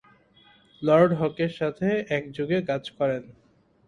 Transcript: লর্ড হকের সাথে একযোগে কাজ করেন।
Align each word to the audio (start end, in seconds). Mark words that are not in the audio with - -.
লর্ড 0.81 1.11
হকের 1.19 1.51
সাথে 1.59 1.87
একযোগে 2.09 2.57
কাজ 2.69 2.83
করেন। 2.97 3.23